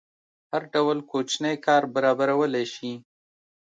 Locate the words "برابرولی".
1.95-2.65